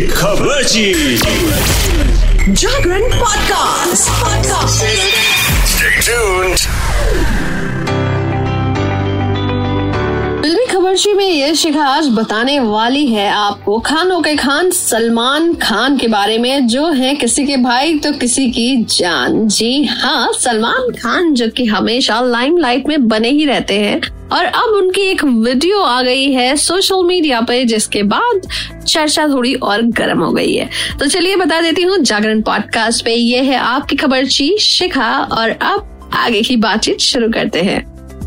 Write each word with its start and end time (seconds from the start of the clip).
खबर 0.00 0.62
जागरण 2.48 3.02
podcast 3.02 4.08
podcast. 4.10 4.84
फिल्मी 10.42 10.66
खबरची 10.66 11.12
में 11.12 11.28
ये 11.28 11.54
शिखा 11.54 11.84
आज 11.84 12.08
बताने 12.08 12.60
वाली 12.60 13.06
है 13.06 13.30
आपको 13.30 13.78
खानों 13.80 14.22
के 14.22 14.36
खान 14.36 14.70
सलमान 14.70 15.54
खान 15.54 15.98
के 15.98 16.08
बारे 16.08 16.38
में। 16.38 16.66
जो 16.66 16.86
है 16.86 17.14
किसी 17.14 17.46
के 17.46 17.56
भाई 17.56 17.98
तो 17.98 18.12
किसी 18.12 18.50
की 18.50 18.84
जान। 18.84 19.48
जी 19.48 19.84
हाँ 19.84 20.32
सलमान 20.32 20.90
खान 20.90 21.34
जो 21.34 21.48
कि 21.48 21.64
हमेशा 21.64 22.20
लाइमलाइट 22.20 22.88
में 22.88 23.08
बने 23.08 23.28
ही 23.28 23.44
रहते 23.44 23.74
हैं। 23.74 24.21
और 24.32 24.44
अब 24.44 24.74
उनकी 24.74 25.02
एक 25.02 25.24
वीडियो 25.24 25.80
आ 25.80 26.00
गई 26.02 26.30
है 26.32 26.54
सोशल 26.56 27.04
मीडिया 27.04 27.40
पे, 27.40 27.64
जिसके 27.64 28.02
बाद 28.04 28.48
चर्चा 28.86 29.26
थोड़ी 29.28 29.54
और 29.54 29.82
गर्म 29.92 30.22
हो 30.22 30.30
गई 30.32 30.54
है। 30.54 30.68
तो 30.98 31.06
चलिए 31.06 31.36
बता 31.36 31.60
देती 31.60 31.82
हूँ, 31.82 31.98
जागरण 31.98 32.42
पॉडकास्ट 32.42 33.04
पे 33.04 33.14
ये 33.14 33.42
है 33.42 33.56
आपकी 33.56 33.96
खबरची 33.96 34.56
शिखा, 34.58 35.12
और 35.22 35.50
अब 35.50 36.10
आगे 36.14 36.42
की 36.42 36.56
बातचीत 36.56 37.00
शुरू 37.00 37.28
करते 37.28 37.62
हैं। 37.62 37.80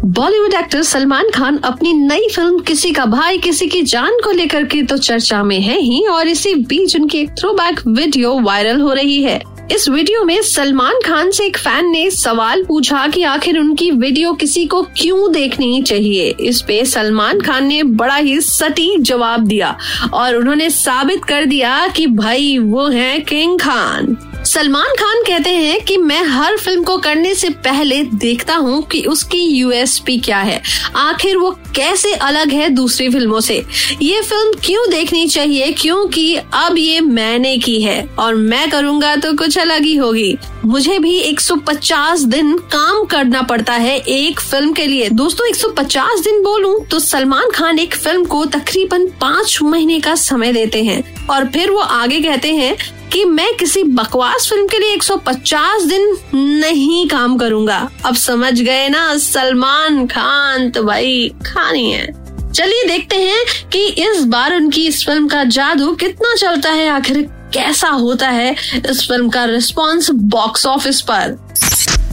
बॉलीवुड 0.05 0.53
एक्टर 0.53 0.81
सलमान 0.83 1.29
खान 1.29 1.57
अपनी 1.57 1.93
नई 1.93 2.27
फ़िल्म 2.35 2.59
किसी 2.59 2.91
का 2.91 3.05
भाई, 3.05 3.37
किसी 3.37 3.67
की 3.67 3.81
जान 3.83 4.19
को 4.23 4.31
लेकर 4.31 4.63
के 4.63 4.81
तो 4.83 4.97
चर्चा 4.97 5.43
में 5.43 5.59
है 5.59 5.79
ही, 5.79 6.05
और 6.07 6.27
इसी 6.27 6.53
बीच 6.55 6.95
उनकी 6.95 7.17
एक 7.17 7.29
थ्रोबैक 7.39 7.79
वीडियो 7.87 8.39
वायरल 8.39 8.81
हो 8.81 8.93
रही 8.93 9.21
है। 9.23 9.41
इस 9.71 9.89
वीडियो 9.89 10.23
में 10.23 10.41
सलमान 10.41 10.93
खान 11.05 11.31
से 11.31 11.45
एक 11.45 11.57
फ़ैन 11.57 11.89
ने 11.89 12.11
सवाल 12.11 12.63
पूछा 12.63 13.07
कि 13.07 13.23
आखिर 13.23 13.59
उनकी 13.59 13.91
वीडियो 13.91 14.33
किसी 14.33 14.65
को 14.65 14.81
क्यों 14.81 15.31
देखनी 15.31 15.81
चाहिए? 15.81 16.35
इस 16.39 16.61
पे 16.61 16.85
सलमान 16.85 17.41
खान 17.41 17.65
ने 17.65 17.83
बड़ा 17.83 18.15
ही 18.15 18.41
सटीक 18.41 19.01
जवाब 19.01 19.47
दिया 19.47 19.77
और 20.13 20.35
उन्होंने 20.35 20.69
साबित 20.69 21.25
कर 21.25 21.45
दिया 21.45 21.87
कि 21.87 22.07
भाई, 22.07 22.57
वो 22.57 22.87
हैं 22.87 23.23
किंग 23.25 23.59
खान। 23.59 24.17
सलमान 24.55 24.93
खान 24.99 25.23
कहते 25.27 25.49
हैं 25.49 25.79
कि 25.85 25.95
मैं 25.97 26.21
हर 26.23 26.57
फ़िल्म 26.57 26.83
को 26.83 26.97
करने 26.97 27.33
से 27.35 27.49
पहले 27.63 27.95
देखता 28.03 28.55
हूँ 28.55 28.81
कि 28.83 29.01
उसकी 29.01 29.39
यूएसपी 29.39 30.17
क्या 30.19 30.37
है। 30.37 30.61
आखिर 30.95 31.37
वो 31.37 31.49
कैसे 31.75 32.13
अलग 32.13 32.51
है 32.51 32.69
दूसरी 32.69 33.09
फ़िल्मों 33.09 33.39
से? 33.39 33.57
ये 34.01 34.21
फ़िल्म 34.21 34.53
क्यों 34.65 34.89
देखनी 34.89 35.27
चाहिए? 35.27 35.71
क्योंकि 35.71 36.35
अब 36.35 36.77
ये 36.77 37.01
मैंने 37.01 37.57
की 37.57 37.81
है 37.81 38.01
और 38.19 38.35
मैं 38.35 38.69
करूँगा 38.71 39.15
तो 39.15 39.33
कुछ 39.33 39.57
अलग 39.57 39.81
ही 39.81 39.95
होगी। 39.95 40.37
मुझे 40.65 40.99
भी 40.99 41.17
150 41.19 42.23
दिन 42.25 42.57
काम 42.71 43.03
करना 43.05 43.41
पड़ता 43.41 43.73
है 43.73 43.97
एक 43.99 44.39
फ़िल्म 44.39 44.73
के 44.73 44.87
लिए। 44.87 45.09
दोस्तों 45.09 45.47
150 45.47 46.23
दिन 46.23 46.43
बोलूँ 46.43 46.85
तो 46.85 46.99
सलमान 47.01 47.51
खान 47.55 47.79
एक 47.79 47.95
फ़िल्म 47.95 48.25
को 48.25 48.45
तकरीबन 48.45 49.07
पाँच 49.21 49.59
महीने 49.61 49.99
का 49.99 50.15
समय 50.15 50.53
देते 50.53 50.83
हैं। 50.83 51.03
और 51.27 51.45
फिर 51.45 51.71
वो 51.71 51.79
आगे 51.79 52.21
कहते 52.21 52.55
हैं 52.55 52.75
कि 53.11 53.23
मैं 53.25 53.53
किसी 53.57 53.83
बकवास 53.83 54.47
फ़िल्म 54.49 54.67
के 54.67 54.79
लिए 54.79 54.95
150 54.95 55.85
दिन 55.85 56.17
नहीं 56.33 57.07
काम 57.09 57.37
करूँगा। 57.37 57.77
अब 58.05 58.15
समझ 58.15 58.53
गए 58.53 58.87
ना, 58.89 59.17
सलमान 59.17 60.05
खान 60.07 60.69
तो 60.69 60.83
भाई 60.83 61.29
खानी 61.45 61.91
है। 61.91 62.05
चलिए 62.51 62.83
देखते 62.87 63.15
हैं 63.15 63.69
कि 63.71 63.85
इस 64.01 64.23
बार 64.25 64.55
उनकी 64.55 64.85
इस 64.87 65.05
फ़िल्म 65.05 65.27
का 65.27 65.43
जादू 65.45 65.93
कितना 65.95 66.35
चलता 66.35 66.69
है, 66.69 66.87
आखिर 66.89 67.21
कैसा 67.53 67.87
होता 67.89 68.27
है 68.27 68.55
इस 68.89 69.07
फ़िल्म 69.07 69.29
का 69.29 69.43
रिस्पॉन्स 69.45 70.09
बॉक्स 70.11 70.65
ऑफ़िस 70.65 71.01
पर। 71.01 71.37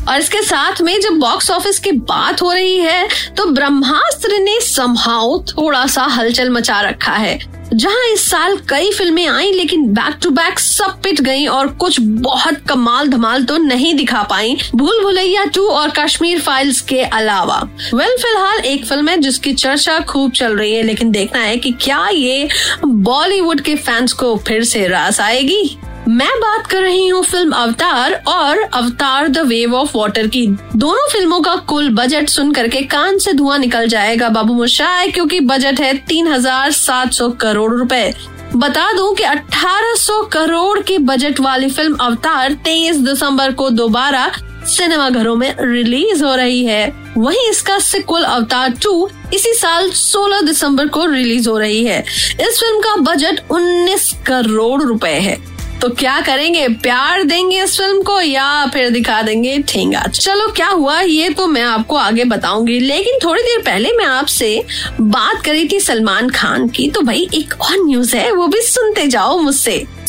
और 0.08 0.18
इसके 0.18 0.42
साथ 0.42 0.80
में 0.82 1.00
जब 1.00 1.18
बॉक्स 1.18 1.50
ऑफ़िस 1.50 1.78
की 1.78 1.92
बात 1.92 2.42
हो 2.42 2.52
रही 2.52 2.76
है 2.76 3.08
तो 3.36 3.44
ब्रह्मास्त्र 3.46 4.38
ने 4.38 4.58
संभाव 4.60 5.38
थोड़ा 5.48 5.86
सा 5.86 6.02
हलचल 6.04 6.50
मचा 6.50 6.80
रखा 6.80 7.12
है। 7.12 7.38
जहाँ 7.74 8.06
इस 8.12 8.20
साल 8.30 8.56
कई 8.68 8.90
फ़िल्में 8.90 9.26
आई 9.26 9.52
लेकिन 9.52 9.86
बैक 9.92 10.18
टू 10.22 10.30
बैक 10.30 10.58
सब 10.58 11.00
पिट 11.02 11.20
गईं 11.20 11.46
और 11.48 11.68
कुछ 11.74 12.00
बहुत 12.00 12.56
कमाल 12.68 13.08
धमाल 13.08 13.44
तो 13.44 13.56
नहीं 13.56 13.94
दिखा 13.94 14.22
पाई। 14.22 14.56
भूल 14.74 15.02
भुलैया 15.02 15.44
टू 15.44 15.66
और 15.68 15.92
कश्मीर 15.98 16.40
फाइल्स 16.40 16.80
के 16.80 17.00
अलावा। 17.00 17.56
वेल 17.94 18.06
well, 18.06 18.22
फ़िलहाल 18.22 18.58
एक 18.64 18.84
फ़िल्म 18.86 19.08
है 19.08 19.16
जिसकी 19.16 19.52
चर्चा 19.54 19.98
खूब 20.00 20.32
चल 20.32 20.56
रही 20.56 20.74
है 20.74 20.82
लेकिन 20.82 21.10
देखना 21.10 21.40
है 21.40 21.56
कि 21.56 21.72
क्या 21.82 22.06
ये 22.08 22.48
बॉलीवुड 22.84 23.60
के 23.60 23.74
फैंस 23.76 24.12
को 24.12 24.36
फिर 24.36 24.64
से 24.64 24.86
रास 24.88 25.20
आएगी। 25.20 25.76
मैं 26.08 26.30
बात 26.40 26.66
कर 26.66 26.80
रही 26.82 27.06
हूँ 27.08 27.22
फ़िल्म 27.24 27.52
अवतार 27.52 28.12
और 28.28 28.58
अवतार 28.58 29.28
द 29.28 29.38
वेव 29.38 29.74
ऑफ़ 29.74 29.96
वाटर 29.96 30.26
की। 30.26 30.46
दोनों 30.76 31.08
फ़िल्मों 31.10 31.40
का 31.40 31.54
कुल 31.68 31.88
बजट 31.94 32.28
सुन 32.28 32.52
करके 32.52 32.80
कान 32.84 33.18
से 33.18 33.32
धुआँ 33.32 33.58
निकल 33.58 33.86
जाएगा 33.88 34.28
बाबू 34.28 34.54
मुशाय 34.54 35.08
क्योंकि 35.08 35.38
बजट 35.40 35.80
है 35.80 35.92
तीन 35.98 36.28
हज़ार 36.28 36.70
सात 36.70 37.12
सौ 37.12 37.28
करोड़ 37.40 37.72
रुपए। 37.72 38.14
बता 38.56 38.90
दूँ 38.92 39.14
कि 39.14 39.24
1800 39.24 40.22
करोड़ 40.32 40.78
के 40.78 40.98
बजट 41.00 41.40
वाली 41.40 41.68
फ़िल्म 41.70 41.96
अवतार 41.96 42.54
23 42.64 42.96
दिसंबर 43.04 43.52
को 43.52 43.68
दोबारा 43.70 44.30
सिनेमा 44.66 45.08
घरों 45.10 45.36
में 45.36 45.54
रिलीज़ 45.60 46.24
हो 46.24 46.34
रही 46.34 46.64
है। 46.64 46.92
वहीं 47.16 47.48
इसका 47.50 47.78
सिक्वल 47.78 48.24
अवतार 48.24 48.74
टू 48.82 49.08
इसी 49.34 49.52
साल 49.54 49.90
16 49.92 50.40
दिसंबर 50.40 50.88
को 50.88 51.04
रिलीज़ 51.06 51.48
हो 51.48 51.56
रही 51.58 51.84
है। 51.84 52.00
इस 52.00 52.60
फ़िल्म 52.60 52.80
का 52.80 52.94
बजट 53.02 53.40
19 53.50 54.12
करोड़ 54.26 54.82
रुपए 54.82 55.14
है। 55.20 55.51
तो 55.82 55.88
क्या 55.88 56.20
करेंगे? 56.20 56.68
प्यार 56.68 57.22
देंगे 57.22 57.62
इस 57.62 57.78
फ़िल्म 57.78 58.02
को 58.02 58.20
या 58.20 58.66
फिर 58.66 58.90
दिखा 58.90 59.22
देंगे 59.22 59.58
ठेंगा? 59.58 60.00
चलो, 60.00 60.52
क्या 60.52 60.68
हुआ? 60.68 61.00
ये 61.00 61.30
तो 61.30 61.46
मैं 61.46 61.62
आपको 61.62 61.96
आगे 61.96 62.24
बताऊँगी। 62.24 62.80
लेकिन 62.80 63.18
थोड़ी 63.24 63.42
देर 63.42 63.58
पहले 63.58 63.92
मैं 63.92 64.04
आपसे 64.04 64.64
बात 65.00 65.44
करी 65.44 65.68
थी 65.72 65.80
सलमान 65.80 66.30
खान 66.30 66.68
की। 66.68 66.88
तो 66.88 67.00
भाई, 67.00 67.28
एक 67.34 67.54
और 67.60 67.76
न्यूज़ 67.86 68.16
है, 68.16 68.32
वो 68.32 68.46
भी 68.46 68.60
सुनते 68.60 69.06
जाओ 69.06 69.38
मुझसे। 69.38 70.01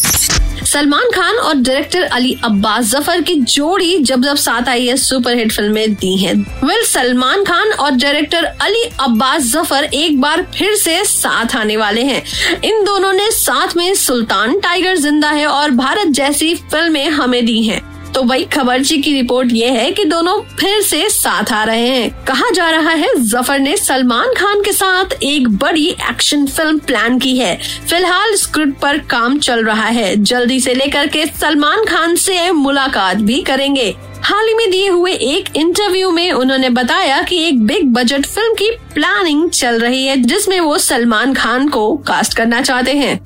सलमान 0.65 1.09
खान 1.15 1.35
और 1.37 1.55
डायरेक्टर 1.55 2.03
अली 2.03 2.35
अब्बास 2.43 2.85
ज़फ़र 2.85 3.21
की 3.21 3.35
जोड़ी 3.35 3.97
जब 3.99 4.21
जब 4.23 4.35
साथ 4.37 4.69
आई 4.69 4.85
है 4.87 4.95
सुपरहिट 4.97 5.51
फ़िल्में 5.51 5.93
दी 5.93 6.15
हैं। 6.17 6.33
वेल 6.63 6.83
सलमान 6.85 7.43
खान 7.43 7.71
और 7.73 7.91
डायरेक्टर 7.93 8.43
अली 8.43 8.83
अब्बास 9.01 9.43
ज़फ़र 9.45 9.83
एक 9.85 10.19
बार 10.21 10.45
फिर 10.55 10.75
से 10.75 11.03
साथ 11.05 11.55
आने 11.55 11.77
वाले 11.77 12.03
हैं 12.03 12.23
इन 12.63 12.83
दोनों 12.85 13.13
ने 13.13 13.29
साथ 13.31 13.75
में 13.77 13.93
सुल्तान 13.95 14.59
टाइगर 14.59 14.95
ज़िंदा 14.97 15.29
है 15.29 15.47
और 15.47 15.71
भारत 15.73 16.13
जैसी 16.13 16.53
फ़िल्में 16.55 17.09
हमें 17.09 17.45
दी 17.45 17.61
हैं। 17.63 17.81
तो 18.13 18.21
वही 18.23 18.43
खबरची 18.43 18.97
की 18.97 19.13
रिपोर्ट 19.13 19.49
ये 19.51 19.69
है 19.69 19.91
कि 19.91 20.05
दोनों 20.05 20.39
फिर 20.59 20.81
से 20.81 21.09
साथ 21.09 21.51
आ 21.51 21.63
रहे 21.63 21.87
हैं। 21.87 22.25
कहा 22.25 22.49
जा 22.49 22.69
रहा 22.69 22.91
है, 22.91 23.13
ज़फ़र 23.17 23.59
ने 23.59 23.75
सलमान 23.77 24.33
खान 24.33 24.61
के 24.61 24.71
साथ 24.71 25.23
एक 25.23 25.47
बड़ी 25.57 25.87
एक्शन 26.09 26.45
फ़िल्म 26.45 26.79
प्लान 26.79 27.19
की 27.19 27.37
है। 27.37 27.55
फ़िलहाल 27.89 28.35
स्क्रिप्ट 28.35 28.79
पर 28.79 28.97
काम 28.97 29.37
चल 29.39 29.65
रहा 29.65 29.87
है। 29.87 30.15
जल्दी 30.23 30.59
से 30.59 30.73
लेकर 30.73 31.07
के 31.07 31.25
सलमान 31.25 31.85
खान 31.85 32.15
से 32.15 32.51
मुलाकात 32.51 33.17
भी 33.17 33.41
करेंगे। 33.41 33.93
हाल 34.23 34.47
ही 34.47 34.53
में 34.53 34.69
दिए 34.71 34.89
हुए 34.89 35.11
एक 35.11 35.55
इंटरव्यू 35.55 36.11
में 36.11 36.31
उन्होंने 36.31 36.69
बताया 36.69 37.21
कि 37.21 37.43
एक 37.47 37.65
बिग 37.65 37.93
बजट 37.93 38.25
फ़िल्म 38.25 38.53
की 38.53 38.69
प्लानिंग 38.93 39.49
चल 39.49 39.79
रही 39.79 40.05
है, 40.05 40.17
जिसमें 40.17 40.59
वो 40.59 40.77
सलमान 40.77 41.33
खान 41.33 41.67
को 41.67 41.95
कास्ट 41.97 42.37
करना 42.37 42.61
चाहते 42.61 42.91
हैं। 42.91 43.19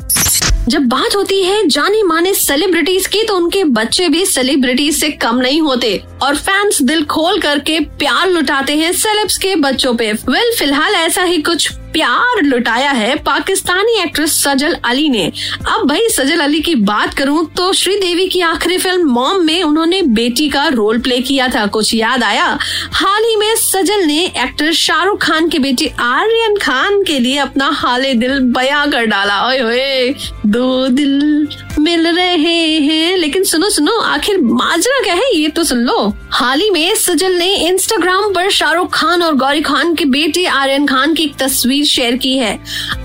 जब 0.70 0.88
बात 0.88 1.16
होती 1.16 1.44
है 1.44 1.68
जाने 1.68 2.02
माने 2.04 2.34
सेलिब्रिटीज 2.34 3.06
की 3.08 3.22
तो 3.24 3.36
उनके 3.36 3.64
बच्चे 3.64 4.08
भी 4.10 4.26
सेलिब्रिटीज 4.26 5.00
से 5.00 5.10
कम 5.22 5.36
नहीं 5.36 5.62
होते। 5.62 5.92
और 6.22 6.36
फैंस 6.36 6.82
दिल 6.82 7.04
खोल 7.06 7.40
करके 7.40 7.80
प्यार 7.80 8.30
लुटाते 8.30 8.76
हैं 8.76 8.94
सेलेब्स 8.94 9.38
के 9.38 9.56
बच्चों 9.56 9.96
पे। 9.96 10.12
वेल 10.12 10.56
फ़िलहाल 10.60 10.96
ऐसा 10.96 11.24
ही 11.24 11.42
कुछ 11.42 11.72
प्यार 11.72 12.44
लुटाया 12.44 12.92
है 12.92 13.16
पाकिस्तानी 13.16 14.02
एक्ट्रेस 14.02 14.44
सजल 14.44 14.78
अली 14.86 15.10
ने। 15.10 15.32
अब 15.68 15.88
भाई, 15.88 16.10
सजल 16.10 16.40
अली 16.40 16.60
की 16.60 16.76
बात 16.76 17.14
करूँ 17.14 17.54
तो 17.58 17.74
श्रीदेवी 17.74 18.28
की 18.28 18.42
आखिरी 18.42 18.78
फ़िल्म 18.78 19.12
मॉम 19.12 19.46
में 19.46 19.64
उन्होंने 19.64 20.02
बेटी 20.02 20.50
का 20.50 20.68
रोल 20.68 21.00
प्ले 21.00 21.22
किया 21.22 21.48
था। 21.48 21.66
कुछ 21.66 21.94
याद 21.94 22.24
आया? 22.24 22.58
हाल 22.92 23.24
ही 23.24 23.36
में 23.36 23.56
सजल 23.56 24.00
ने 24.00 24.26
एक्टर 24.26 24.74
शाहरुख 24.74 25.22
खान 25.22 25.50
के 25.50 25.60
बेटी 25.60 25.92
आर्यन 26.00 26.58
खान 26.58 27.04
के 27.04 27.20
लिए 27.20 27.38
अपना 27.38 27.70
हाले 27.70 28.14
दिल 28.14 28.40
बया 28.40 28.86
कर 28.86 29.06
डाला। 29.06 29.48
ओए 29.48 29.62
ओए 29.62 30.16
दो 30.46 30.88
दिल 30.88 31.48
मिल 31.80 32.08
रहे 32.08 32.80
हैं। 32.80 33.18
लेकिन 33.18 33.44
सुनो 33.44 33.70
सुनो, 33.70 33.92
आखिर 33.92 34.38
माजरा 34.42 35.04
क्या 35.04 35.14
है? 35.14 35.36
ये 35.36 35.50
तो 35.50 35.64
सुन 35.64 35.78
लो। 35.78 36.07
हाल 36.32 36.62
ही 36.62 36.70
में 36.70 36.96
सजल 36.96 37.34
ने 37.34 37.54
इंस्टाग्राम 37.68 38.34
पर 38.34 38.50
शाहरुख 38.50 38.94
खान 38.94 39.24
और 39.24 39.36
गौरी 39.36 39.62
खान 39.62 39.94
के 39.96 40.06
बेटे 40.06 40.46
आर्यन 40.46 40.86
खान 40.86 41.14
की 41.14 41.24
एक 41.24 41.36
तस्वीर 41.36 41.86
शेयर 41.86 42.18
की 42.18 42.38
है 42.38 42.54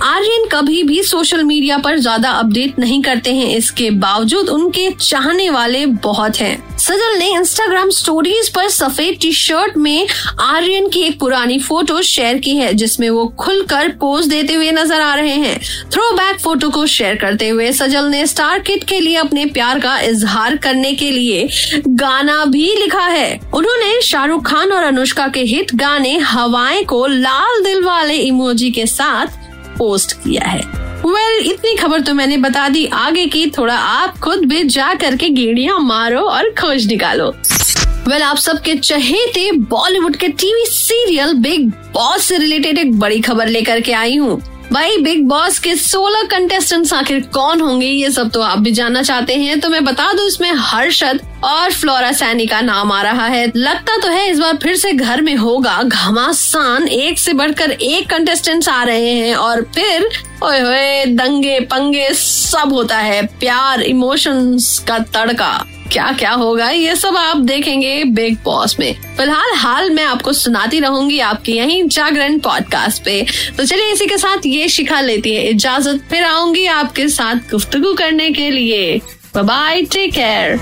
आर्यन 0.03 0.49
कभी 0.53 0.83
भी 0.83 1.03
सोशल 1.03 1.43
मीडिया 1.45 1.79
पर 1.79 1.99
ज़्यादा 1.99 2.31
अपडेट 2.31 2.79
नहीं 2.79 3.03
करते 3.03 3.35
हैं 3.35 3.55
इसके 3.57 3.91
बावजूद 3.91 4.49
उनके 4.49 4.91
चाहने 4.91 5.51
वाले 5.51 5.87
बहुत 5.87 6.37
हैं। 6.37 6.77
सजल 6.83 7.19
ने 7.19 7.27
इंस्टाग्राम 7.31 7.91
स्टोरीज 7.91 8.49
पर 8.49 8.69
सफ़ेद 8.69 9.19
टी 9.23 9.31
शर्ट 9.33 9.77
में 9.77 10.07
आर्यन 10.41 10.89
की 10.89 11.01
एक 11.01 11.19
पुरानी 11.21 11.59
फ़ोटो 11.59 12.01
शेयर 12.03 12.39
की 12.39 12.55
है, 12.57 12.73
जिसमें 12.75 13.09
वो 13.11 13.27
खुलकर 13.41 13.89
पोज 14.01 14.27
देते 14.27 14.55
हुए 14.55 14.71
नज़र 14.73 15.01
आ 15.01 15.15
रहे 15.15 15.35
हैं। 15.35 15.61
थ्रो 15.93 16.11
बैक 16.13 16.41
फ़ोटो 16.41 16.71
को 16.71 16.85
शेयर 16.87 17.17
करते 17.17 17.49
हुए 17.49 17.71
सजल 17.73 18.09
ने 18.09 18.27
स्टार 18.27 18.59
किट 18.61 18.85
के 18.85 19.01
लिए 19.01 19.17
अपने 19.17 19.47
प्यार 19.49 19.81
का 19.81 19.99
इजहार 20.01 20.57
करने 20.57 20.93
के 20.95 21.11
लिए 21.11 21.49
गाना 21.87 22.45
भी 22.45 22.67
लिखा 22.75 23.07
है। 23.07 23.41
उन्होंने 23.55 24.01
शाहरुख 24.03 24.47
खान 24.47 24.73
और 24.73 24.83
अनुष्का 24.83 25.29
के 25.29 25.45
हिट 25.45 25.75
गाने 25.77 26.19
हवाएँ 26.19 26.85
को 26.85 27.07
लाल 27.07 27.63
दिल 27.65 27.85
वाले 27.85 28.17
इमोजी 28.17 28.71
के 28.71 28.87
साथ 28.89 29.41
पोस्ट 29.79 30.13
किया 30.15 30.49
है। 30.49 30.82
वेल 31.05 31.39
well, 31.39 31.53
इतनी 31.53 31.75
खबर 31.77 32.01
तो 32.01 32.13
मैंने 32.15 32.37
बता 32.37 32.69
दी 32.69 32.85
आगे 32.87 33.27
की। 33.27 33.47
थोड़ा 33.51 33.77
आप 33.77 34.19
खुद 34.19 34.45
भी 34.45 34.63
जा 34.65 34.93
करके 34.95 35.29
गेड़िया 35.29 35.79
मारो 35.79 36.21
और 36.21 36.49
खोज 36.61 36.87
निकालो। 36.87 37.27
वेल 37.29 38.11
well, 38.11 38.23
आप 38.23 38.37
सबके 38.37 38.75
चहेते 38.75 39.51
बॉलीवुड 39.53 40.17
के 40.17 40.29
टीवी 40.29 40.65
सीरियल 40.67 41.35
बिग 41.35 41.69
बॉस 41.95 42.23
से 42.23 42.39
रिलेटेड 42.39 42.79
एक 42.79 42.99
बड़ी 42.99 43.21
खबर 43.21 43.49
लेकर 43.49 43.81
के 43.81 43.93
आई 43.93 44.17
हूँ। 44.17 44.41
भाई 44.73 44.97
बिग 44.97 45.27
बॉस 45.29 45.59
के 45.59 45.75
16 45.77 46.27
कंटेस्टेंट्स 46.31 46.93
आखिर 46.95 47.21
कौन 47.33 47.61
होंगे 47.61 47.87
ये 47.87 48.11
सब 48.11 48.31
तो 48.31 48.41
आप 48.41 48.59
भी 48.59 48.71
जानना 48.73 49.03
चाहते 49.03 49.35
हैं। 49.35 49.61
तो 49.61 49.69
मैं 49.69 49.85
बता 49.85 50.13
दूँ 50.13 50.27
इसमें 50.27 50.51
हर्षद 50.53 51.21
और 51.45 51.73
फ्लोरा 51.73 52.13
सैनी 52.13 52.47
का 52.47 52.61
नाम 52.61 52.93
आ 52.93 53.03
रहा 53.03 53.27
है। 53.27 53.47
लगता 53.57 53.97
तो 53.97 54.09
है 54.09 54.31
इस 54.31 54.39
बार 54.39 54.59
फिर 54.63 54.77
से 54.77 54.93
घर 54.93 55.21
में 55.21 55.35
होगा। 55.37 55.83
घमासान 55.83 56.89
एक 56.89 57.19
से 57.19 57.33
बढ़कर 57.33 57.71
एक 57.71 58.11
कंटेस्टेंट्स 58.11 58.69
आ 58.69 58.83
रहे 58.85 59.11
हैं 59.11 59.35
और 59.35 59.63
फिर 59.75 60.09
ओए 60.43 60.61
होए, 60.61 61.05
दंगे, 61.05 61.61
पंगे, 61.61 62.09
सब 62.13 62.73
होता 62.73 62.99
है। 62.99 63.27
प्यार 63.27 63.83
इमोशंस 63.83 64.85
का 64.89 64.99
तड़का। 64.99 65.67
क्या 65.93 66.13
क्या 66.13 66.33
होगा? 66.33 66.71
ये 66.71 66.97
सब 66.97 67.17
आप 67.17 67.37
देखेंगे 67.37 68.05
बिग 68.05 68.39
बॉस 68.45 68.77
में। 68.81 69.17
फ़िलहाल, 69.17 69.55
हाल 69.55 69.91
मैं 69.91 70.05
आपको 70.05 70.33
सुनाती 70.33 70.81
रहूँगी 70.81 71.19
आपके 71.19 71.53
यही 71.53 71.83
जागरण 71.83 72.39
पॉडकास्ट 72.39 73.05
पे। 73.05 73.27
तो 73.57 73.65
चलिए 73.65 73.93
इसी 73.93 74.07
के 74.07 74.19
साथ 74.19 74.39
ये 74.47 74.69
शिखा 74.69 75.01
लेती 75.01 75.35
है 75.35 75.43
इजाज़त। 75.43 76.03
फिर 76.11 76.25
आऊँगी 76.25 76.67
आपके 76.67 77.09
साथ 77.09 77.35
गुफ्तगु 77.35 77.95
करने 77.95 78.31
के 78.31 78.51
लिए। 78.51 79.01
Bye 79.37 79.83
take 79.83 80.13
care 80.13 80.61